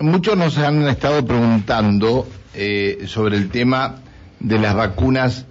muchos 0.00 0.36
nos 0.36 0.56
han 0.58 0.86
estado 0.88 1.24
preguntando 1.24 2.26
eh, 2.54 3.04
sobre 3.06 3.36
el 3.36 3.50
tema 3.50 3.96
de 4.40 4.58
las 4.58 4.74
vacunas 4.74 5.46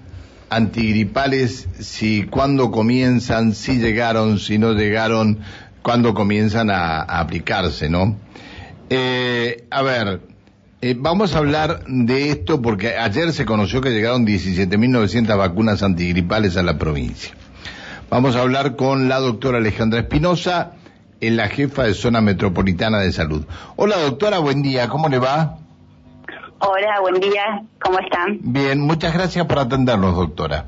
antigripales, 0.50 1.68
si 1.80 2.24
cuándo 2.24 2.72
comienzan, 2.72 3.54
si 3.54 3.78
llegaron, 3.78 4.40
si 4.40 4.58
no 4.58 4.74
llegaron, 4.74 5.40
cuándo 5.84 6.16
comienzan 6.16 6.72
a, 6.72 7.02
aplicarse, 7.02 7.90
¿no? 7.90 8.18
Eh, 8.90 9.66
a 9.70 9.84
ver, 9.84 10.22
eh, 10.82 10.96
vamos 10.98 11.36
a 11.36 11.38
hablar 11.38 11.84
de 11.88 12.32
esto 12.32 12.62
porque 12.62 12.98
ayer 12.98 13.32
se 13.34 13.46
conoció 13.46 13.82
que 13.82 13.92
llegaron 13.92 14.26
17.900 14.26 15.38
vacunas 15.38 15.84
antigripales 15.84 16.58
a 16.58 16.64
la 16.64 16.80
provincia. 16.80 17.34
Vamos 18.10 18.36
a 18.36 18.42
hablar 18.42 18.76
con 18.76 19.08
la 19.08 19.20
doctora 19.20 19.60
Alejandra 19.60 20.00
Espinosa, 20.00 20.72
en 21.22 21.38
la 21.38 21.48
jefa 21.48 21.84
de 21.84 21.94
zona 21.94 22.22
metropolitana 22.22 23.00
de 23.00 23.12
salud. 23.12 23.46
Hola 23.76 23.98
doctora, 23.98 24.40
buen 24.40 24.62
día, 24.62 24.88
¿cómo 24.88 25.10
le 25.10 25.20
va? 25.20 25.58
Hola, 26.60 27.00
buen 27.02 27.20
día, 27.20 27.64
¿cómo 27.82 28.00
están? 28.00 28.40
Bien, 28.42 28.82
muchas 28.82 29.14
gracias 29.14 29.46
por 29.46 29.60
atendernos, 29.60 30.16
doctora. 30.16 30.66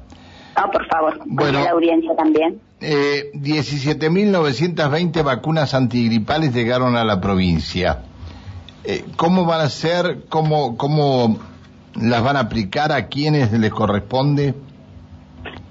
No, 0.58 0.72
por 0.72 0.86
favor, 0.88 1.20
bueno, 1.26 1.64
la 1.64 1.72
audiencia 1.72 2.16
también. 2.16 2.60
Eh, 2.82 3.32
17.920 3.34 5.24
vacunas 5.24 5.74
antigripales 5.74 6.54
llegaron 6.54 6.96
a 6.96 7.04
la 7.04 7.22
provincia. 7.22 8.04
Eh, 8.84 9.06
¿Cómo 9.16 9.46
van 9.46 9.62
a 9.62 9.70
ser? 9.70 10.26
¿Cómo, 10.30 10.78
¿Cómo 10.78 11.38
las 11.96 12.24
van 12.24 12.38
a 12.38 12.42
aplicar? 12.42 12.92
¿A 12.92 13.08
quiénes 13.08 13.52
les 13.52 13.72
corresponde? 13.72 14.56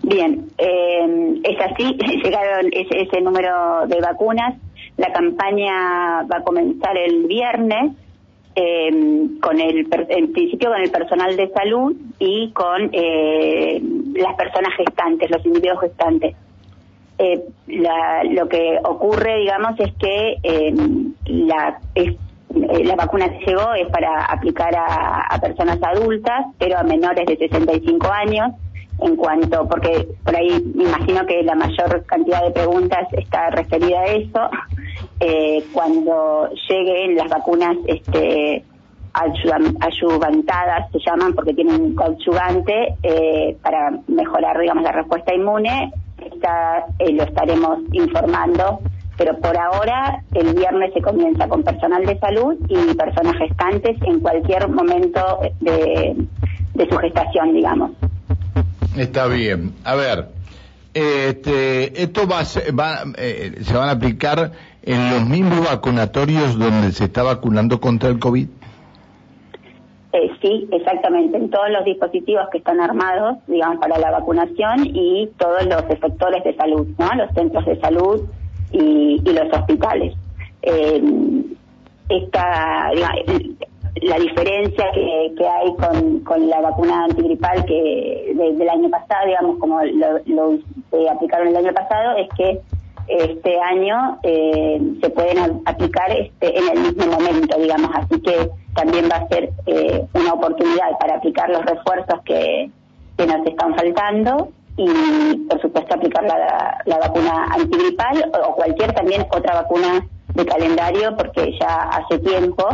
Bien, 0.02 0.50
eh, 0.58 1.40
es 1.44 1.56
así, 1.60 1.96
llegaron 2.24 2.66
ese, 2.72 3.02
ese 3.02 3.20
número 3.20 3.86
de 3.86 4.00
vacunas 4.00 4.54
la 5.00 5.12
campaña 5.12 6.22
va 6.30 6.36
a 6.36 6.44
comenzar 6.44 6.96
el 6.98 7.24
viernes 7.26 7.92
eh, 8.54 8.90
con 9.40 9.58
el 9.58 9.88
en 10.08 10.32
principio 10.32 10.70
con 10.70 10.82
el 10.82 10.90
personal 10.90 11.36
de 11.38 11.48
salud 11.48 11.96
y 12.18 12.50
con 12.52 12.90
eh, 12.92 13.80
las 14.14 14.34
personas 14.34 14.74
gestantes, 14.76 15.30
los 15.30 15.44
individuos 15.46 15.80
gestantes. 15.80 16.36
Eh, 17.18 17.40
lo 17.66 18.48
que 18.48 18.78
ocurre, 18.84 19.38
digamos, 19.38 19.80
es 19.80 19.92
que 19.94 20.36
la 21.24 21.80
la 22.52 22.96
vacuna 22.96 23.28
que 23.30 23.46
llegó 23.46 23.72
es 23.74 23.88
para 23.88 24.24
aplicar 24.24 24.74
a, 24.74 25.22
a 25.30 25.40
personas 25.40 25.78
adultas, 25.82 26.46
pero 26.58 26.78
a 26.78 26.82
menores 26.82 27.24
de 27.26 27.36
65 27.36 28.06
años 28.10 28.50
en 29.02 29.16
cuanto, 29.16 29.66
porque 29.68 30.08
por 30.24 30.36
ahí 30.36 30.62
me 30.74 30.84
imagino 30.84 31.24
que 31.26 31.42
la 31.42 31.54
mayor 31.54 32.04
cantidad 32.06 32.42
de 32.44 32.50
preguntas 32.50 33.08
está 33.12 33.50
referida 33.50 34.00
a 34.00 34.06
eso, 34.06 34.50
eh, 35.20 35.64
cuando 35.72 36.48
lleguen 36.68 37.14
las 37.14 37.28
vacunas 37.28 37.76
este, 37.86 38.64
ayuvantadas, 39.12 40.90
se 40.92 40.98
llaman 41.04 41.34
porque 41.34 41.54
tienen 41.54 41.80
un 41.80 41.94
coadyuvante 41.94 42.94
eh, 43.02 43.56
para 43.62 43.90
mejorar, 44.08 44.58
digamos, 44.58 44.82
la 44.82 44.92
respuesta 44.92 45.34
inmune, 45.34 45.92
está, 46.18 46.86
eh, 46.98 47.12
lo 47.12 47.24
estaremos 47.24 47.78
informando 47.92 48.80
pero 49.20 49.38
por 49.38 49.54
ahora 49.54 50.22
el 50.32 50.54
viernes 50.54 50.94
se 50.94 51.02
comienza 51.02 51.46
con 51.46 51.62
personal 51.62 52.06
de 52.06 52.18
salud 52.18 52.54
y 52.70 52.94
personas 52.94 53.36
gestantes 53.36 54.00
en 54.00 54.18
cualquier 54.20 54.66
momento 54.68 55.20
de, 55.60 56.16
de 56.72 56.88
su 56.88 56.96
gestación, 56.96 57.52
digamos. 57.52 57.90
Está 58.96 59.26
bien. 59.26 59.74
A 59.84 59.94
ver, 59.94 60.28
este, 60.94 62.02
esto 62.02 62.26
va, 62.26 62.42
va 62.78 63.12
eh, 63.16 63.54
se 63.62 63.74
van 63.74 63.88
a 63.88 63.92
aplicar 63.92 64.52
en 64.82 65.10
los 65.10 65.26
mismos 65.26 65.64
vacunatorios 65.68 66.58
donde 66.58 66.92
se 66.92 67.04
está 67.04 67.22
vacunando 67.22 67.80
contra 67.80 68.08
el 68.08 68.18
COVID. 68.18 68.48
Eh, 70.12 70.30
sí, 70.42 70.68
exactamente, 70.72 71.36
en 71.36 71.50
todos 71.50 71.70
los 71.70 71.84
dispositivos 71.84 72.48
que 72.50 72.58
están 72.58 72.80
armados, 72.80 73.38
digamos, 73.46 73.78
para 73.78 73.98
la 73.98 74.10
vacunación 74.10 74.84
y 74.86 75.28
todos 75.38 75.64
los 75.66 75.82
efectores 75.88 76.42
de 76.42 76.56
salud, 76.56 76.88
¿no? 76.98 77.08
Los 77.14 77.32
centros 77.34 77.64
de 77.64 77.78
salud 77.80 78.22
y, 78.72 79.20
los 79.20 79.52
hospitales. 79.56 80.14
Eh, 80.62 81.00
esta, 82.08 82.90
la 84.02 84.18
diferencia 84.18 84.84
que, 84.92 85.46
hay 85.46 85.74
con, 85.76 86.20
con, 86.20 86.48
la 86.48 86.60
vacuna 86.60 87.04
antigripal 87.04 87.64
que 87.64 88.34
del 88.36 88.68
año 88.68 88.88
pasado, 88.90 89.26
digamos, 89.26 89.58
como 89.58 89.80
lo, 89.82 90.58
aplicaron 91.10 91.48
el 91.48 91.56
año 91.56 91.72
pasado, 91.72 92.16
es 92.16 92.28
que 92.36 92.60
este 93.08 93.60
año 93.60 94.18
eh, 94.22 94.80
se 95.02 95.10
pueden 95.10 95.62
aplicar 95.64 96.10
este, 96.12 96.58
en 96.58 96.68
el 96.68 96.94
mismo 96.94 97.12
momento, 97.12 97.58
digamos, 97.58 97.90
así 97.94 98.20
que 98.20 98.50
también 98.74 99.08
va 99.10 99.16
a 99.16 99.28
ser 99.28 99.50
eh, 99.66 100.06
una 100.14 100.34
oportunidad 100.34 100.96
para 100.98 101.16
aplicar 101.16 101.50
los 101.50 101.64
refuerzos 101.64 102.20
que, 102.24 102.70
que 103.16 103.26
nos 103.26 103.44
están 103.46 103.74
faltando 103.74 104.50
y, 104.76 105.36
por 105.48 105.60
supuesto, 105.60 105.94
aplicar 105.94 106.22
la, 106.24 106.78
la 106.86 106.98
vacuna 106.98 107.46
antigripal 107.52 108.30
o 108.46 108.54
cualquier 108.54 108.92
también 108.92 109.26
otra 109.30 109.54
vacuna 109.54 110.06
de 110.34 110.46
calendario, 110.46 111.16
porque 111.16 111.52
ya 111.58 111.90
hace 111.90 112.18
tiempo 112.20 112.64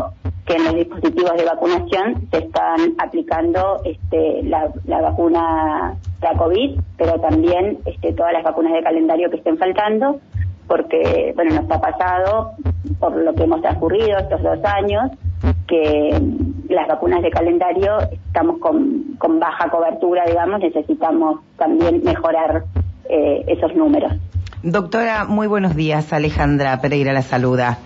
que 0.46 0.54
en 0.54 0.64
los 0.64 0.74
dispositivos 0.74 1.36
de 1.36 1.44
vacunación 1.44 2.28
se 2.30 2.38
están 2.38 2.94
aplicando 2.98 3.80
este, 3.84 4.42
la, 4.44 4.70
vacuna 4.86 5.96
la 6.22 6.32
COVID, 6.38 6.80
pero 6.96 7.20
también 7.20 7.78
este, 7.84 8.12
todas 8.12 8.32
las 8.32 8.44
vacunas 8.44 8.72
de 8.72 8.82
calendario 8.82 9.28
que 9.28 9.36
estén 9.38 9.58
faltando, 9.58 10.20
porque 10.68 11.32
bueno 11.34 11.60
nos 11.60 11.70
ha 11.70 11.80
pasado 11.80 12.52
por 13.00 13.16
lo 13.16 13.34
que 13.34 13.42
hemos 13.42 13.60
transcurrido 13.60 14.18
estos 14.18 14.42
dos 14.42 14.64
años 14.64 15.10
que 15.66 16.20
las 16.68 16.86
vacunas 16.86 17.22
de 17.22 17.30
calendario 17.30 17.98
estamos 18.10 18.58
con, 18.58 19.16
con 19.18 19.40
baja 19.40 19.68
cobertura, 19.68 20.24
digamos, 20.26 20.60
necesitamos 20.60 21.40
también 21.56 22.02
mejorar 22.04 22.64
eh, 23.08 23.44
esos 23.48 23.74
números. 23.74 24.12
Doctora, 24.62 25.24
muy 25.24 25.46
buenos 25.46 25.76
días. 25.76 26.12
Alejandra 26.12 26.80
Pereira 26.80 27.12
la 27.12 27.22
saluda. 27.22 27.78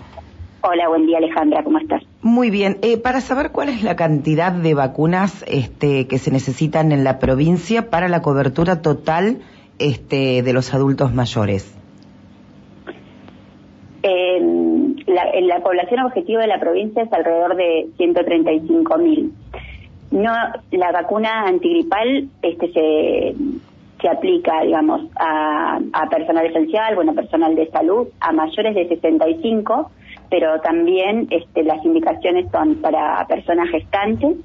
Hola, 0.61 0.87
buen 0.89 1.07
día 1.07 1.17
Alejandra, 1.17 1.63
¿cómo 1.63 1.79
estás? 1.79 2.03
Muy 2.23 2.51
bien. 2.51 2.77
Eh, 2.83 2.97
para 2.97 3.19
saber 3.19 3.51
cuál 3.51 3.69
es 3.69 3.81
la 3.81 3.95
cantidad 3.95 4.51
de 4.51 4.75
vacunas 4.75 5.43
este, 5.47 6.07
que 6.07 6.19
se 6.19 6.29
necesitan 6.29 6.91
en 6.91 7.03
la 7.03 7.17
provincia 7.17 7.89
para 7.89 8.07
la 8.09 8.21
cobertura 8.21 8.83
total 8.83 9.39
este, 9.79 10.43
de 10.43 10.53
los 10.53 10.73
adultos 10.73 11.13
mayores. 11.13 11.77
en 14.03 15.47
la 15.47 15.59
población 15.61 16.01
objetivo 16.01 16.39
de 16.39 16.47
la 16.47 16.59
provincia 16.59 17.03
es 17.03 17.11
alrededor 17.11 17.55
de 17.55 17.87
135 17.97 18.97
mil. 18.97 19.33
No, 20.11 20.33
la 20.71 20.91
vacuna 20.91 21.47
antigripal 21.47 22.29
este, 22.41 22.71
se, 22.71 24.07
aplica, 24.07 24.61
digamos, 24.61 25.09
a 25.15 25.79
personal 26.09 26.45
esencial, 26.45 26.95
bueno, 26.95 27.13
personal 27.13 27.55
de 27.55 27.69
salud, 27.69 28.07
a 28.19 28.31
mayores 28.31 28.75
de 28.75 28.87
65 28.87 29.91
pero 30.31 30.61
también 30.61 31.27
este, 31.29 31.61
las 31.63 31.83
indicaciones 31.83 32.49
son 32.51 32.75
para 32.75 33.27
personas 33.27 33.69
gestantes, 33.69 34.37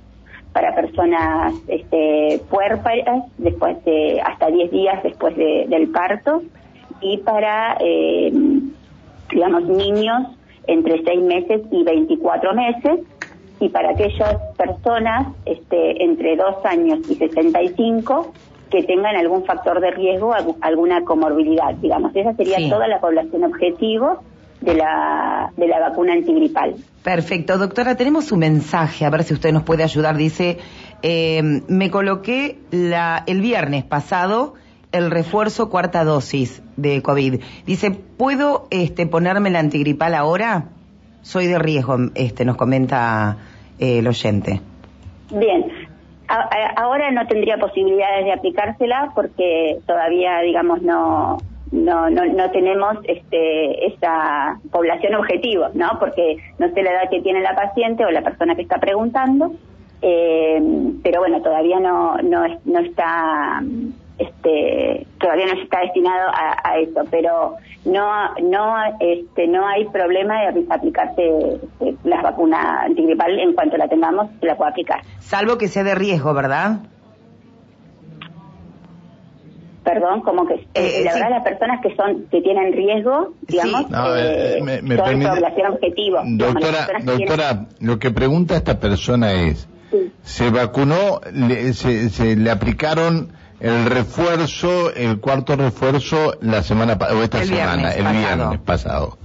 para 0.53 0.75
personas 0.75 1.55
este, 1.69 2.43
puérperas, 2.51 3.23
después 3.39 3.83
de 3.85 4.21
hasta 4.21 4.49
10 4.49 4.71
días 4.73 5.03
después 5.05 5.37
del 5.37 5.89
parto, 5.93 6.43
y 7.01 7.19
para, 7.19 7.77
eh, 7.79 8.33
digamos, 9.31 9.63
niños 9.69 10.37
entre 10.67 11.05
6 11.05 11.23
meses 11.23 11.63
y 11.71 11.85
24 11.85 12.53
meses, 12.55 13.01
y 13.61 13.69
para 13.69 13.91
aquellas 13.91 14.37
personas 14.57 15.29
este, 15.45 16.03
entre 16.03 16.37
2 16.37 16.65
años 16.65 16.99
y 17.09 17.15
65 17.15 18.33
que 18.71 18.83
tengan 18.83 19.15
algún 19.15 19.45
factor 19.45 19.81
de 19.81 19.93
riesgo, 19.93 20.35
alguna 20.61 21.05
comorbilidad, 21.05 21.75
digamos. 21.75 22.11
Esa 22.17 22.35
sería 22.35 22.59
toda 22.69 22.89
la 22.89 22.99
población 22.99 23.45
objetivo 23.45 24.19
de 24.61 24.75
la, 24.75 25.53
de 25.57 25.69
la 25.69 25.81
vacuna 25.81 26.15
antigripal. 26.15 26.75
Perfecto, 27.03 27.59
doctora, 27.59 27.95
tenemos 27.95 28.33
un 28.33 28.41
mensaje, 28.41 29.05
a 29.05 29.11
ver 29.11 29.23
si 29.23 29.35
usted 29.35 29.53
nos 29.53 29.63
puede 29.63 29.85
ayudar. 29.85 30.17
Dice, 30.17 30.59
eh, 31.03 31.63
me 31.69 31.91
coloqué 31.91 32.59
la, 32.71 33.23
el 33.27 33.41
viernes 33.41 33.85
pasado 33.85 34.55
el 34.93 35.11
refuerzo 35.11 35.69
cuarta 35.71 36.05
dosis 36.05 36.63
de 36.77 37.03
COVID. 37.03 37.41
Dice, 37.67 37.91
¿puedo 37.91 38.67
este, 38.71 39.07
ponerme 39.07 39.51
la 39.51 39.61
antigripal 39.61 40.15
ahora? 40.15 40.69
Soy 41.23 41.47
de 41.47 41.59
riesgo, 41.59 41.97
este, 42.15 42.45
nos 42.45 42.57
comenta 42.57 43.37
eh, 43.79 43.99
el 43.99 44.07
oyente. 44.07 44.61
Bien, 45.31 45.67
ahora 46.77 47.11
no 47.11 47.27
tendría 47.27 47.59
posibilidades 47.59 48.25
de 48.25 48.33
aplicársela 48.33 49.11
porque 49.15 49.79
todavía, 49.87 50.41
digamos, 50.41 50.83
no, 50.83 51.39
no, 51.73 52.09
no, 52.11 52.25
no 52.25 52.51
tenemos 52.51 52.99
este, 53.05 53.87
esa 53.87 54.59
población 54.71 55.15
objetivo, 55.17 55.67
¿no? 55.75 55.99
Porque 55.99 56.37
no 56.59 56.69
sé 56.69 56.83
la 56.83 56.93
edad 56.93 57.11
que 57.11 57.21
tiene 57.23 57.41
la 57.41 57.55
paciente 57.55 58.05
o 58.05 58.11
la 58.11 58.23
persona 58.23 58.55
que 58.55 58.63
está 58.63 58.79
preguntando, 58.79 59.53
eh, 60.03 60.61
pero 61.03 61.21
bueno, 61.21 61.41
todavía 61.43 61.81
no, 61.81 62.17
no, 62.19 62.45
no 62.65 62.79
está 62.81 63.63
este, 64.19 65.07
todavía 65.21 65.47
no 65.47 65.63
está 65.63 65.81
destinado 65.81 66.31
a, 66.33 66.79
eso, 66.79 67.03
pero 67.11 67.57
no 67.85 68.35
no 68.43 68.77
este 68.99 69.47
no 69.47 69.67
hay 69.67 69.85
problema 69.87 70.41
de 70.41 70.67
aplicarse 70.71 71.23
eh, 71.81 71.97
la 72.05 72.23
vacuna 72.23 72.83
antigripal 72.83 73.39
en 73.39 73.53
cuanto 73.53 73.77
la 73.77 73.89
tengamos 73.89 74.29
se 74.41 74.47
la 74.47 74.57
puede 74.57 74.71
aplicar. 74.71 75.01
Salvo 75.19 75.59
que 75.59 75.69
sea 75.69 75.85
de 75.85 75.95
riesgo, 75.95 76.33
¿verdad? 76.33 76.79
Perdón, 79.87 80.23
como 80.23 80.49
que 80.49 80.55
eh, 80.55 80.67
eh, 80.75 81.03
la 81.05 81.15
verdad 81.15 81.31
las 81.31 81.45
personas 81.45 81.81
que 81.81 81.95
son 81.95 82.27
que 82.29 82.41
tienen 82.43 82.73
riesgo, 82.73 83.35
digamos, 83.43 83.87
eh, 84.19 84.59
me, 84.61 84.97
población 84.97 85.73
objetivo. 85.75 86.23
Doctora, 86.25 86.89
doctora, 87.05 87.67
lo 87.79 88.01
que 88.01 88.11
pregunta 88.11 88.57
esta 88.57 88.81
persona 88.81 89.33
es, 89.35 89.69
se 90.25 90.51
vacunó, 90.51 91.21
le, 91.33 91.73
se, 91.73 92.11
se 92.11 92.35
le 92.35 92.51
aplicaron 92.51 93.29
el 93.61 93.87
refuerzo, 93.87 94.93
el 94.93 95.21
cuarto 95.21 95.55
refuerzo 95.55 96.35
la 96.41 96.65
semana 96.65 96.99
o 97.15 97.23
esta 97.23 97.45
semana, 97.45 97.93
el 97.93 98.09
viernes 98.09 98.59
pasado. 98.63 99.19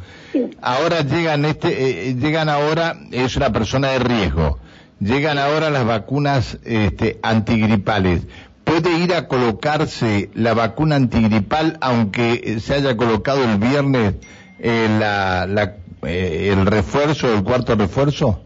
Ahora 0.62 1.02
llegan 1.02 1.44
este, 1.44 2.10
eh, 2.10 2.16
llegan 2.16 2.50
ahora 2.50 2.98
es 3.12 3.36
una 3.36 3.52
persona 3.52 3.90
de 3.94 4.00
riesgo. 4.00 4.60
Llegan 5.00 5.40
ahora 5.40 5.72
las 5.72 5.86
vacunas 5.86 6.60
este, 6.64 7.20
antigripales. 7.24 8.28
¿Puede 8.72 9.04
ir 9.04 9.14
a 9.14 9.28
colocarse 9.28 10.30
la 10.34 10.54
vacuna 10.54 10.96
antigripal 10.96 11.78
aunque 11.82 12.58
se 12.62 12.76
haya 12.76 12.96
colocado 12.96 13.44
el 13.44 13.58
viernes 13.58 14.16
eh, 14.60 14.88
la, 14.98 15.46
la, 15.46 15.76
eh, 16.04 16.54
el 16.54 16.66
refuerzo, 16.66 17.34
el 17.34 17.44
cuarto 17.44 17.76
refuerzo? 17.76 18.40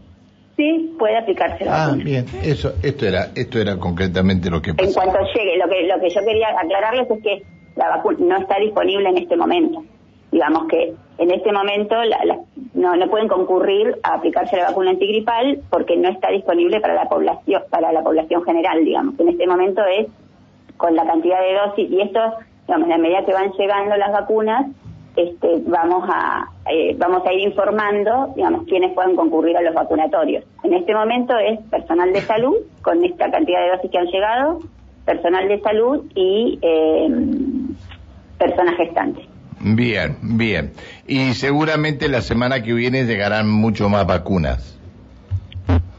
sí 0.56 0.96
puede 0.98 1.16
aplicarse 1.16 1.64
la 1.64 1.84
ah, 1.84 1.92
bien, 1.92 2.24
eso, 2.42 2.74
esto 2.82 3.06
era, 3.06 3.28
esto 3.36 3.60
era 3.60 3.76
concretamente 3.76 4.50
lo 4.50 4.60
que 4.60 4.74
pasó. 4.74 4.88
En 4.88 4.94
cuanto 4.94 5.18
llegue, 5.32 5.58
lo 5.58 5.68
que, 5.68 5.86
lo 5.86 6.00
que 6.00 6.10
yo 6.10 6.24
quería 6.24 6.48
aclararles 6.58 7.08
es 7.08 7.22
que 7.22 7.42
la 7.76 7.88
vacuna 7.90 8.18
no 8.20 8.38
está 8.38 8.58
disponible 8.58 9.08
en 9.10 9.18
este 9.18 9.36
momento. 9.36 9.84
Digamos 10.32 10.66
que 10.68 10.94
en 11.18 11.30
este 11.30 11.52
momento 11.52 11.96
no, 12.74 12.96
no 12.96 13.08
pueden 13.08 13.28
concurrir 13.28 13.96
a 14.02 14.14
aplicarse 14.14 14.56
la 14.56 14.68
vacuna 14.68 14.90
antigripal 14.90 15.60
porque 15.70 15.96
no 15.96 16.08
está 16.08 16.30
disponible 16.30 16.80
para 16.80 16.94
la 16.94 17.08
población, 17.08 17.62
para 17.70 17.92
la 17.92 18.02
población 18.02 18.44
general, 18.44 18.84
digamos. 18.84 19.18
En 19.18 19.28
este 19.28 19.46
momento 19.46 19.82
es 19.84 20.08
con 20.76 20.94
la 20.94 21.06
cantidad 21.06 21.40
de 21.40 21.54
dosis 21.54 21.90
y 21.90 22.00
esto, 22.00 22.20
digamos, 22.66 22.90
a 22.90 22.98
medida 22.98 23.24
que 23.24 23.32
van 23.32 23.52
llegando 23.52 23.96
las 23.96 24.12
vacunas, 24.12 24.66
este, 25.16 25.62
vamos 25.66 26.06
a 26.12 26.50
eh, 26.70 26.94
vamos 26.98 27.24
a 27.24 27.32
ir 27.32 27.40
informando, 27.40 28.32
digamos, 28.36 28.64
quiénes 28.66 28.92
pueden 28.92 29.16
concurrir 29.16 29.56
a 29.56 29.62
los 29.62 29.72
vacunatorios. 29.72 30.44
En 30.62 30.74
este 30.74 30.94
momento 30.94 31.38
es 31.38 31.58
personal 31.70 32.12
de 32.12 32.20
salud, 32.20 32.56
con 32.82 33.02
esta 33.02 33.30
cantidad 33.30 33.62
de 33.62 33.70
dosis 33.70 33.90
que 33.90 33.98
han 33.98 34.06
llegado, 34.06 34.58
personal 35.06 35.48
de 35.48 35.60
salud 35.60 36.04
y 36.14 36.58
eh, 36.60 37.08
personas 38.38 38.76
gestantes. 38.76 39.35
Bien, 39.74 40.16
bien. 40.22 40.70
Y 41.08 41.34
seguramente 41.34 42.08
la 42.08 42.20
semana 42.20 42.62
que 42.62 42.72
viene 42.72 43.04
llegarán 43.04 43.50
mucho 43.50 43.88
más 43.88 44.06
vacunas. 44.06 44.78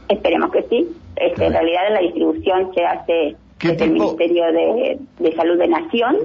Esperemos 0.08 0.50
que 0.52 0.62
sí. 0.70 0.88
Este, 1.16 1.46
En 1.46 1.52
realidad 1.52 1.82
la 1.92 2.00
distribución 2.00 2.72
se 2.74 2.84
hace 2.84 3.36
desde 3.62 3.84
el 3.84 3.90
Ministerio 3.90 4.44
de, 4.52 4.98
de 5.18 5.36
Salud 5.36 5.58
de 5.58 5.68
Nación 5.68 6.16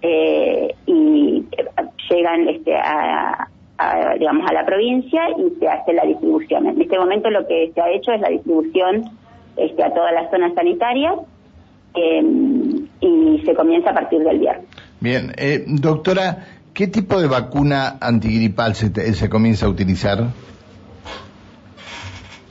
eh, 0.00 0.74
y 0.86 1.44
llegan 2.08 2.48
este, 2.48 2.74
a, 2.74 3.48
digamos 4.18 4.48
a 4.48 4.54
la 4.54 4.64
provincia 4.64 5.22
y 5.36 5.58
se 5.58 5.68
hace 5.68 5.92
la 5.92 6.04
distribución. 6.04 6.68
En 6.68 6.80
este 6.80 6.98
momento 6.98 7.28
lo 7.28 7.46
que 7.46 7.70
se 7.74 7.80
ha 7.82 7.90
hecho 7.90 8.12
es 8.12 8.20
la 8.22 8.30
distribución 8.30 9.04
este, 9.58 9.84
a 9.84 9.92
todas 9.92 10.14
las 10.14 10.30
zonas 10.30 10.54
sanitarias 10.54 11.16
em, 11.94 12.86
y 13.00 13.42
se 13.44 13.54
comienza 13.54 13.90
a 13.90 13.94
partir 13.94 14.20
del 14.20 14.38
viernes. 14.38 14.66
Bien, 15.00 15.32
eh, 15.36 15.64
doctora, 15.66 16.46
¿qué 16.74 16.86
tipo 16.86 17.20
de 17.20 17.28
vacuna 17.28 17.98
antigripal 18.00 18.74
se, 18.74 18.90
se 19.14 19.28
comienza 19.28 19.66
a 19.66 19.68
utilizar? 19.68 20.28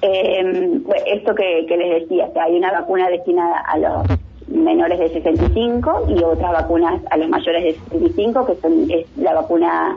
Eh, 0.02 0.82
esto 1.08 1.36
que, 1.36 1.66
les 1.70 2.02
decía, 2.02 2.30
hay 2.42 2.58
una 2.58 2.72
vacuna 2.72 3.10
destinada 3.10 3.60
a 3.60 3.78
los 3.78 4.08
menores 4.48 5.00
de 5.00 5.10
65 5.10 6.08
y 6.10 6.24
otras 6.24 6.52
vacunas 6.52 7.02
a 7.12 7.18
los 7.18 7.30
mayores 7.30 7.64
de 7.64 7.74
65, 7.74 8.46
que 8.46 8.56
son 8.56 8.92
es 8.92 9.06
la 9.18 9.34
vacuna, 9.34 9.96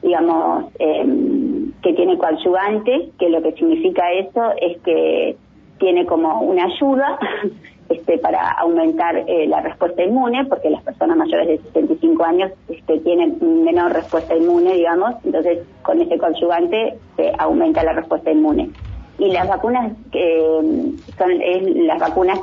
digamos, 0.00 0.66
em, 0.78 1.72
que 1.82 1.92
tiene 1.92 2.16
coadyuvante, 2.16 3.10
que 3.18 3.28
lo 3.28 3.42
que 3.42 3.52
significa 3.52 4.12
eso 4.12 4.52
es 4.60 4.78
que 4.82 5.36
tiene 5.78 6.06
como 6.06 6.40
una 6.42 6.64
ayuda 6.64 7.18
este, 8.02 8.18
para 8.18 8.50
aumentar 8.58 9.16
eh, 9.28 9.46
la 9.46 9.60
respuesta 9.60 10.02
inmune, 10.02 10.44
porque 10.46 10.70
las 10.70 10.82
personas 10.82 11.16
mayores 11.16 11.46
de 11.46 11.58
65 11.58 12.24
años 12.24 12.50
este, 12.68 12.98
tienen 12.98 13.38
menor 13.64 13.92
respuesta 13.92 14.34
inmune, 14.34 14.74
digamos, 14.74 15.14
entonces 15.24 15.60
con 15.82 16.00
ese 16.02 16.18
coadyuvante 16.18 16.98
se 17.14 17.32
aumenta 17.38 17.84
la 17.84 17.92
respuesta 17.92 18.32
inmune. 18.32 18.70
Y 19.18 19.30
las 19.30 19.46
vacunas 19.46 19.92
que 20.10 20.92
son 21.16 21.86
las 21.86 22.00
vacunas 22.00 22.40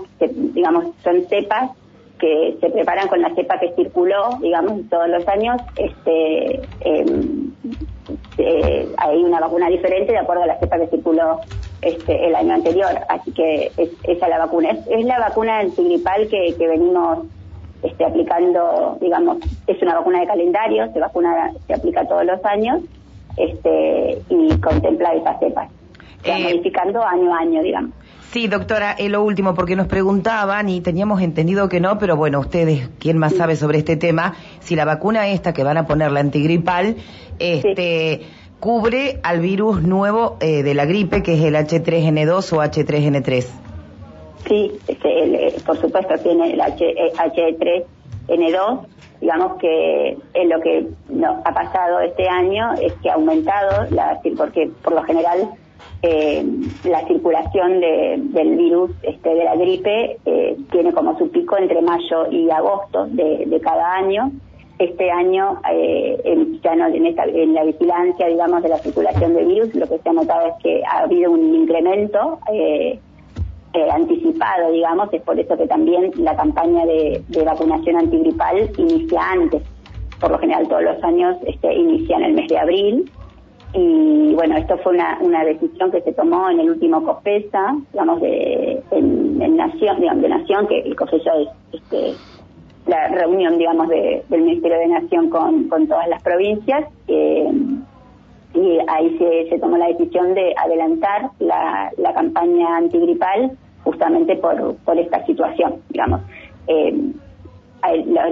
digamos 0.54 0.86
son 1.04 1.26
cepas 1.28 1.72
que 2.20 2.56
se 2.62 2.70
preparan 2.70 3.10
con 3.10 3.22
la 3.22 3.36
cepa 3.36 3.60
que 3.60 3.74
circuló 3.76 4.38
digamos 4.42 4.88
todos 4.90 5.10
los 5.10 5.28
años 5.28 5.62
este 5.76 6.62
em, 6.82 7.52
eh, 8.38 8.88
hay 8.98 9.24
una 9.24 9.42
vacuna 9.42 9.68
diferente 9.68 10.14
de 10.14 10.20
acuerdo 10.20 10.44
a 10.44 10.48
la 10.48 10.60
cepa 10.60 10.78
que 10.78 10.88
circuló 10.88 11.42
este 11.82 12.28
el 12.28 12.36
año 12.36 12.54
anterior 12.56 12.90
así 13.08 13.32
que 13.32 13.72
es, 13.78 13.90
esa 14.04 14.26
es 14.26 14.30
la 14.30 14.40
vacuna 14.40 14.70
es, 14.90 15.06
la 15.06 15.20
vacuna 15.20 15.60
antigripal 15.60 16.28
que, 16.28 16.56
que 16.58 16.68
venimos 16.68 17.20
este, 17.84 18.04
aplicando 18.06 18.98
digamos 19.00 19.38
es 19.68 19.82
una 19.82 19.96
vacuna 19.96 20.20
de 20.20 20.28
calendario 20.28 20.92
se 20.92 21.00
vacuna 21.00 21.52
se 21.68 21.74
aplica 21.74 22.06
todos 22.08 22.26
los 22.26 22.44
años 22.46 22.82
este 23.38 24.22
y 24.30 24.60
contempla 24.60 25.14
esas 25.14 25.40
cepas 25.40 25.70
eh, 26.24 26.44
modificando 26.44 27.04
año 27.04 27.34
a 27.34 27.40
año, 27.40 27.64
digamos. 27.64 27.92
Sí, 28.32 28.48
doctora, 28.48 28.92
es 28.92 29.10
lo 29.10 29.24
último, 29.24 29.56
porque 29.56 29.76
nos 29.76 29.88
preguntaban 29.88 30.70
y 30.70 30.82
teníamos 30.82 31.22
entendido 31.22 31.68
que 31.68 31.80
no, 31.80 31.98
pero 31.98 32.16
bueno, 32.16 32.40
ustedes, 32.40 32.90
¿quién 33.00 33.18
más 33.18 33.34
sabe 33.34 33.56
sobre 33.56 33.80
este 33.80 33.96
tema? 33.96 34.36
Si 34.60 34.76
la 34.76 34.86
vacuna 34.86 35.30
esta 35.30 35.54
que 35.54 35.64
van 35.64 35.78
a 35.78 35.88
poner, 35.88 36.12
la 36.12 36.20
antigripal, 36.20 36.96
este, 37.40 38.22
cubre 38.60 39.20
al 39.24 39.40
virus 39.40 39.82
nuevo 39.82 40.38
eh, 40.40 40.64
de 40.64 40.74
la 40.74 40.86
gripe, 40.86 41.24
que 41.24 41.34
es 41.34 41.44
el 41.44 41.56
H3N2 41.56 42.54
o 42.54 42.62
H3N3. 42.62 43.46
Sí, 44.48 44.72
este, 44.88 45.48
eh, 45.48 45.56
por 45.66 45.78
supuesto 45.78 46.16
tiene 46.24 46.54
el 46.54 46.62
H, 46.62 46.84
H3N2, 47.16 48.86
digamos 49.22 49.58
que 49.60 50.18
en 50.34 50.50
lo 50.50 50.62
que 50.62 50.88
no, 51.10 51.42
ha 51.44 51.54
pasado 51.54 52.00
este 52.00 52.28
año 52.28 52.74
es 52.82 52.94
que 53.02 53.10
ha 53.10 53.16
aumentado, 53.16 53.86
la, 53.92 54.20
porque 54.38 54.72
por 54.82 54.94
lo 54.94 55.04
general 55.04 55.50
eh, 56.02 56.46
la 56.86 57.06
circulación 57.08 57.82
del 57.82 58.56
virus 58.56 58.92
este, 59.04 59.36
de 59.36 59.44
la 59.44 59.56
gripe 59.56 60.18
eh, 60.26 60.58
tiene 60.72 60.94
como 60.94 61.18
su 61.18 61.30
pico 61.30 61.58
entre 61.58 61.82
mayo 61.82 62.32
y 62.32 62.50
agosto 62.50 63.06
de, 63.08 63.60
cada 63.62 63.96
año. 63.96 64.32
Este 64.80 65.12
año, 65.12 65.62
eh, 65.72 66.20
en, 66.24 66.62
ya 66.62 66.76
no, 66.76 66.88
en, 66.88 67.06
esta, 67.06 67.26
en 67.26 67.54
la 67.54 67.64
vigilancia, 67.66 68.28
digamos, 68.28 68.64
de 68.64 68.70
la 68.70 68.78
circulación 68.80 69.34
del 69.34 69.46
virus, 69.46 69.76
lo 69.76 69.88
que 69.88 70.00
se 70.00 70.10
ha 70.10 70.14
notado 70.14 70.48
es 70.48 70.64
que 70.64 70.82
ha 70.86 71.00
habido 71.04 71.32
un 71.32 71.54
incremento 71.54 72.40
eh, 72.52 72.98
anticipado, 73.92 74.72
digamos, 74.72 75.14
es 75.14 75.22
por 75.22 75.40
eso 75.40 75.58
que 75.58 75.68
también 75.68 76.12
la 76.18 76.36
campaña 76.36 76.86
de, 76.86 77.22
vacunación 77.46 77.98
antigripal 77.98 78.70
inicia 78.78 79.22
antes. 79.32 79.62
Por 80.20 80.32
lo 80.32 80.40
general, 80.40 80.68
todos 80.68 80.84
los 80.84 81.04
años 81.04 81.38
este, 81.46 81.74
inicia 81.74 82.18
en 82.18 82.24
el 82.24 82.34
mes 82.34 82.48
de 82.48 82.58
abril 82.58 83.12
y 83.74 84.34
bueno, 84.34 84.58
esto 84.58 84.78
fue 84.80 84.94
una, 84.94 85.20
una 85.22 85.44
decisión 85.44 85.92
que 85.92 86.02
se 86.02 86.12
tomó 86.14 86.50
en 86.50 86.60
el 86.60 86.72
último 86.72 87.04
COFESA, 87.04 87.76
digamos, 87.92 88.22
de, 88.22 88.82
en, 88.92 89.56
Nación, 89.56 90.00
digamos, 90.00 90.24
de 90.24 90.30
Nación, 90.30 90.68
que 90.68 90.80
el 90.80 90.96
COFESA 90.96 91.32
es 91.36 91.50
este, 91.74 92.14
la 92.88 93.08
reunión, 93.10 93.58
digamos, 93.58 93.88
de, 93.90 94.24
del 94.30 94.42
Ministerio 94.42 94.80
de 94.80 94.88
Nación 94.88 95.30
con, 95.30 95.68
con 95.70 95.88
todas 95.88 96.08
las 96.08 96.22
provincias. 96.24 96.86
Eh, 97.08 97.52
y 98.54 98.80
ahí 98.88 99.18
se, 99.18 99.50
se 99.50 99.60
tomó 99.60 99.78
la 99.78 99.88
decisión 99.88 100.34
de 100.34 100.54
adelantar 100.58 101.30
la, 101.40 101.92
la 101.98 102.14
campaña 102.14 102.78
antigripal 102.78 103.52
justamente 103.84 104.36
por, 104.38 104.76
por 104.78 104.98
esta 104.98 105.26
situación, 105.26 105.76
digamos. 105.90 106.22
Eh, 106.68 107.12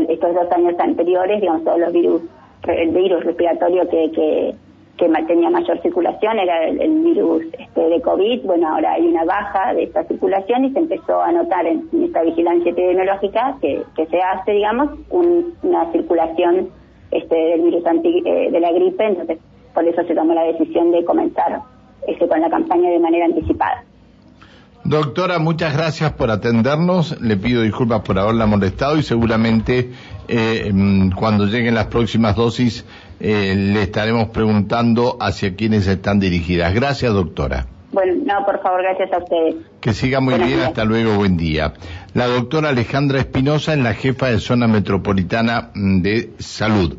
estos 0.09 0.35
dos 0.35 0.51
años 0.51 0.75
anteriores, 0.79 1.39
digamos, 1.39 1.63
todos 1.63 1.79
los 1.79 1.93
virus, 1.93 2.21
el 2.67 2.89
virus 2.89 3.23
respiratorio 3.23 3.87
que, 3.87 4.11
que 4.11 4.55
que 4.97 5.07
tenía 5.27 5.49
mayor 5.49 5.79
circulación 5.81 6.39
era 6.39 6.65
el, 6.65 6.99
virus 7.01 7.43
este, 7.57 7.81
de 7.81 8.01
COVID. 8.01 8.45
Bueno, 8.45 8.67
ahora 8.67 8.93
hay 8.93 9.07
una 9.07 9.23
baja 9.25 9.73
de 9.73 9.83
esta 9.83 10.03
circulación 10.05 10.65
y 10.65 10.71
se 10.71 10.79
empezó 10.79 11.21
a 11.21 11.31
notar 11.31 11.65
en, 11.67 11.87
esta 12.03 12.23
vigilancia 12.23 12.71
epidemiológica 12.71 13.57
que, 13.61 13.83
se 13.95 14.21
hace, 14.21 14.51
digamos, 14.51 14.89
una 15.09 15.91
circulación 15.91 16.69
este, 17.11 17.35
del 17.35 17.61
virus 17.61 17.83
eh, 17.85 18.49
de 18.51 18.59
la 18.59 18.71
gripe. 18.71 19.05
Entonces, 19.05 19.37
por 19.73 19.87
eso 19.87 20.03
se 20.03 20.15
tomó 20.15 20.33
la 20.33 20.43
decisión 20.43 20.91
de 20.91 21.05
comenzar 21.05 21.61
este, 22.07 22.27
con 22.27 22.41
la 22.41 22.49
campaña 22.49 22.89
de 22.89 22.99
manera 22.99 23.25
anticipada. 23.25 23.83
Doctora, 24.87 25.37
muchas 25.37 25.73
gracias 25.75 26.13
por 26.13 26.31
atendernos. 26.31 27.19
Le 27.19 27.35
pido 27.35 27.61
disculpas 27.61 28.03
por 28.03 28.17
haberla 28.17 28.45
molestado 28.45 28.97
y 28.97 29.03
seguramente 29.03 29.91
eh, 30.29 30.71
mm, 30.73 31.11
cuando 31.11 31.45
lleguen 31.45 31.75
las 31.75 31.87
próximas 31.87 32.37
dosis 32.37 32.85
eh, 33.19 33.53
le 33.53 33.81
estaremos 33.81 34.29
preguntando 34.29 35.17
hacia 35.19 35.57
quiénes 35.57 35.87
están 35.87 36.21
dirigidas. 36.21 36.73
Gracias, 36.73 37.13
doctora. 37.13 37.65
Bueno, 37.91 38.13
no, 38.25 38.45
por 38.45 38.61
favor, 38.61 38.81
gracias 38.81 39.11
a 39.11 39.17
ustedes. 39.17 39.55
Que 39.81 39.93
siga 39.93 40.21
muy 40.21 40.35
bien, 40.35 40.61
hasta 40.61 40.85
luego, 40.85 41.17
buen 41.17 41.35
día. 41.35 41.73
La 42.13 42.27
doctora 42.27 42.69
Alejandra 42.69 43.19
Espinosa 43.19 43.73
es 43.73 43.79
la 43.79 43.93
jefa 43.93 44.27
de 44.27 44.39
zona 44.39 44.69
metropolitana 44.69 45.71
mm, 45.73 46.01
de 46.01 46.31
salud. 46.39 46.97